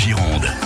[0.00, 0.59] Gironde.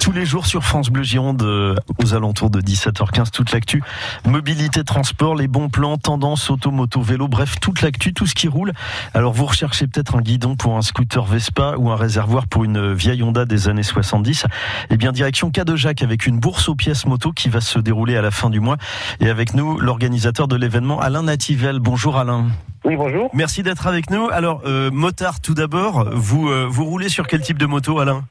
[0.00, 3.82] Tous les jours sur France Bleu Gironde, euh, aux alentours de 17h15, toute l'actu.
[4.24, 8.48] Mobilité, transport, les bons plans, tendance, auto, moto, vélo, bref, toute l'actu, tout ce qui
[8.48, 8.72] roule.
[9.12, 12.94] Alors vous recherchez peut-être un guidon pour un scooter Vespa ou un réservoir pour une
[12.94, 14.46] vieille Honda des années 70.
[14.88, 18.22] Eh bien, direction Cadejac avec une bourse aux pièces moto qui va se dérouler à
[18.22, 18.78] la fin du mois.
[19.20, 21.78] Et avec nous, l'organisateur de l'événement, Alain Nativel.
[21.78, 22.46] Bonjour Alain.
[22.86, 23.28] Oui, bonjour.
[23.34, 24.30] Merci d'être avec nous.
[24.30, 28.24] Alors, euh, motard tout d'abord, vous, euh, vous roulez sur quel type de moto Alain?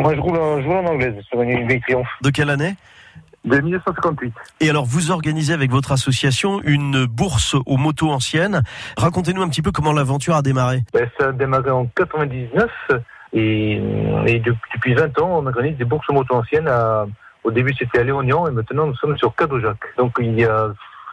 [0.00, 2.74] Moi, je roule en, je roule en anglaise sur une vieille Triumph De quelle année
[3.44, 4.34] de 1958.
[4.60, 8.62] Et alors, vous organisez avec votre association une bourse aux motos anciennes.
[8.98, 10.82] Racontez-nous un petit peu comment l'aventure a démarré.
[10.92, 12.68] Ben, ça a démarré en 99
[13.32, 13.74] et,
[14.26, 16.68] et de- depuis 20 ans, on organise des bourses moto anciennes.
[16.68, 17.06] À,
[17.44, 19.78] au début, c'était à Léognan et maintenant, nous sommes sur Cadojac.
[19.96, 20.66] Donc, il y a,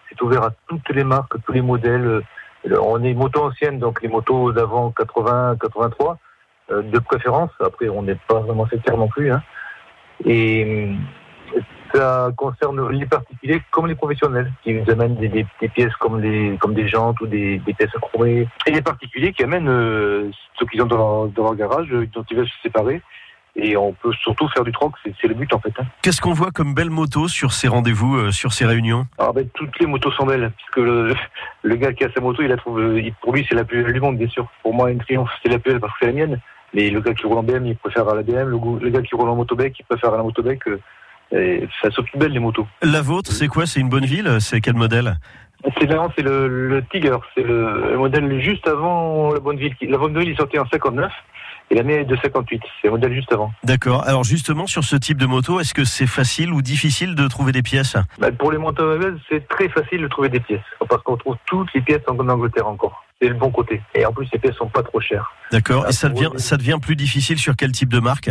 [0.10, 2.22] c'est ouvert à toutes les marques, tous les modèles.
[2.70, 6.16] Euh, On est moto ancienne, donc les motos d'avant 80, 83, euh,
[6.70, 7.52] de préférence.
[7.64, 9.32] Après, on n'est pas vraiment sectaire non plus.
[9.32, 9.42] Hein.
[10.26, 10.96] Et
[11.56, 11.60] euh,
[11.94, 16.22] ça concerne les particuliers comme les professionnels qui nous amènent des, des- des pièces comme
[16.22, 18.48] des, comme des jantes ou des, des pièces chromées.
[18.66, 22.08] Et les particuliers qui amènent euh, ce qu'ils ont dans leur, dans leur garage, euh,
[22.14, 23.02] dont ils veulent se séparer.
[23.58, 25.72] Et on peut surtout faire du troc, c'est le but en fait.
[25.80, 25.86] Hein.
[26.02, 29.08] Qu'est-ce qu'on voit comme belle moto sur ces rendez-vous, euh, sur ces réunions?
[29.18, 31.16] Alors ben, toutes les motos sont belles, puisque le,
[31.64, 33.82] le gars qui a sa moto, il la trouve, euh, pour lui c'est la plus
[33.82, 34.46] belle du monde bien sûr.
[34.62, 36.42] Pour moi une Triumph c'est la plus belle parce que c'est la mienne.
[36.76, 38.50] Mais le gars qui roule en BM, il préfère à la BM.
[38.50, 40.68] Le, le gars qui roule en motobec, il préfère à la motobec.
[40.68, 40.78] Euh,
[41.32, 42.68] et ça sont toutes belles les motos.
[42.84, 43.66] La vôtre, c'est quoi?
[43.66, 44.38] C'est une bonne ville?
[44.40, 45.16] C'est quel modèle?
[45.80, 49.74] C'est c'est le, le Tiger, c'est le, le modèle juste avant la Bonneville.
[49.82, 51.12] La Bonneville est sortie en 59
[51.72, 52.62] et la mienne est de 58.
[52.82, 53.52] C'est le modèle juste avant.
[53.64, 54.04] D'accord.
[54.06, 57.52] Alors justement, sur ce type de moto, est-ce que c'est facile ou difficile de trouver
[57.52, 57.98] des pièces?
[58.20, 61.74] Bah, pour les motos c'est très facile de trouver des pièces parce qu'on trouve toutes
[61.74, 63.05] les pièces en Angleterre encore.
[63.22, 63.82] C'est le bon côté.
[63.94, 65.32] Et en plus, les pièces sont pas trop chères.
[65.52, 65.84] D'accord.
[65.86, 68.30] Ah, Et ça devient, ça devient plus difficile sur quel type de marque?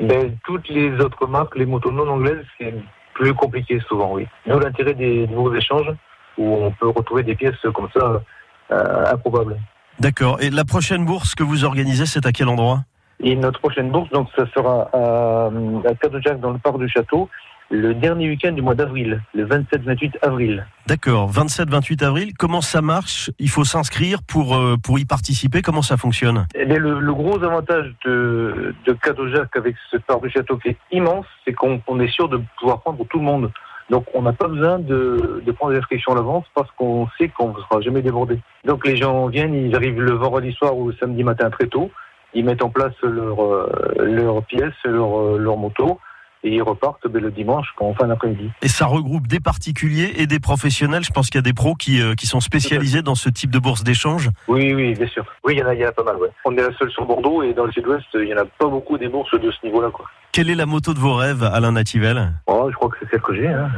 [0.00, 2.74] Ben, toutes les autres marques, les motos non anglaises, c'est
[3.14, 4.26] plus compliqué souvent, oui.
[4.46, 5.92] Nous, l'intérêt des nouveaux échanges
[6.38, 8.22] où on peut retrouver des pièces comme ça
[8.70, 9.60] euh, improbables.
[9.98, 10.40] D'accord.
[10.40, 12.84] Et la prochaine bourse que vous organisez, c'est à quel endroit?
[13.22, 15.50] Et notre prochaine bourse, donc, ça sera à,
[15.86, 17.28] à Cadejac, dans le parc du château,
[17.70, 20.66] le dernier week-end du mois d'avril, le 27-28 avril.
[20.86, 21.30] D'accord.
[21.30, 22.32] 27-28 avril.
[22.36, 25.62] Comment ça marche Il faut s'inscrire pour euh, pour y participer.
[25.62, 26.46] Comment ça fonctionne?
[26.54, 30.70] Eh bien, le, le gros avantage de, de Cadejac avec ce parc du château qui
[30.70, 33.50] est immense, c'est qu'on on est sûr de pouvoir prendre tout le monde.
[33.88, 37.28] Donc, on n'a pas besoin de, de prendre des inscriptions à l'avance parce qu'on sait
[37.28, 38.38] qu'on ne sera jamais débordé.
[38.64, 41.90] Donc, les gens viennent, ils arrivent le vendredi soir ou le samedi matin très tôt.
[42.32, 45.98] Ils mettent en place leur, euh, leur pièce, leur, euh, leur moto,
[46.42, 48.50] et ils repartent le dimanche en fin d'après-midi.
[48.62, 51.04] Et ça regroupe des particuliers et des professionnels.
[51.04, 53.50] Je pense qu'il y a des pros qui euh, qui sont spécialisés dans ce type
[53.50, 54.30] de bourse d'échange.
[54.48, 55.24] Oui, oui, bien sûr.
[55.44, 56.28] Oui, il y en a, il y en a pas mal, ouais.
[56.44, 58.66] On est la seule sur Bordeaux et dans le sud-ouest, il n'y en a pas
[58.66, 60.06] beaucoup des bourses de ce niveau-là, quoi.
[60.32, 63.20] Quelle est la moto de vos rêves, Alain Nativel Oh, je crois que c'est celle
[63.20, 63.68] que j'ai, hein.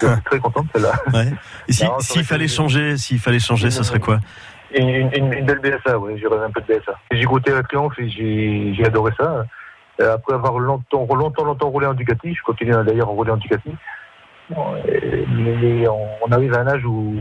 [0.00, 0.92] Je suis très content de celle-là.
[1.12, 1.32] Ouais.
[1.68, 4.18] Et si- Non, s'il fallait changer, s'il fallait changer, ce serait quoi?
[4.74, 6.92] Une, une, une belle BSA, oui, j'ai rêvé un peu de BSA.
[7.12, 9.44] J'ai goûté la Triumph et j'ai j'ai adoré ça.
[10.00, 13.36] Euh, Après avoir longtemps, longtemps, longtemps roulé en Ducati, je continue d'ailleurs à rouler en
[13.36, 13.70] Ducati.
[14.50, 17.14] Mais on arrive à un âge où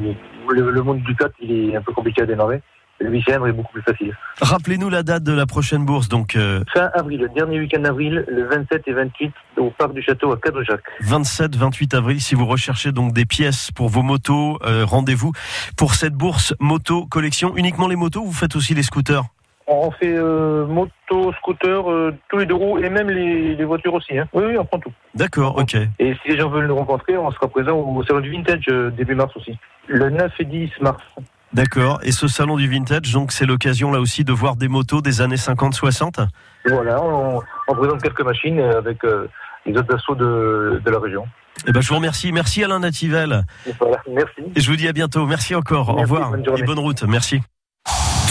[0.49, 2.61] le, monde Ducati il est un peu compliqué à démarrer.
[2.99, 4.15] Le 8 cylindres est beaucoup plus facile.
[4.41, 6.07] Rappelez-nous la date de la prochaine bourse.
[6.07, 10.03] Donc euh, Fin avril, le dernier week-end d'avril, le 27 et 28 au parc du
[10.03, 10.81] château à Cadejac.
[11.03, 12.21] 27-28 avril.
[12.21, 15.31] Si vous recherchez donc des pièces pour vos motos, euh, rendez-vous
[15.77, 17.57] pour cette bourse moto collection.
[17.57, 18.21] Uniquement les motos.
[18.21, 19.23] ou Vous faites aussi les scooters?
[19.67, 23.93] On fait euh, moto, scooter, euh, tous les deux roues et même les, les voitures
[23.93, 24.17] aussi.
[24.17, 24.27] Hein.
[24.33, 24.91] Oui, oui, on prend tout.
[25.15, 25.57] D'accord.
[25.57, 25.75] Ok.
[25.99, 28.89] Et si les gens veulent nous rencontrer, on sera présent au salon du vintage euh,
[28.91, 29.57] début mars aussi.
[29.87, 31.01] Le 9 et 10 mars.
[31.53, 31.99] D'accord.
[32.03, 35.21] Et ce salon du vintage, donc c'est l'occasion là aussi de voir des motos des
[35.21, 36.25] années 50-60.
[36.65, 38.99] Voilà, on, on présente quelques machines avec
[39.65, 41.25] les autres assos de, de la région.
[41.67, 42.31] Eh ben, je vous remercie.
[42.31, 43.43] Merci Alain Nativel.
[43.79, 44.41] Voilà, merci.
[44.55, 45.25] Et je vous dis à bientôt.
[45.25, 45.89] Merci encore.
[45.89, 47.03] Au revoir bonne et bonne route.
[47.03, 47.41] Merci.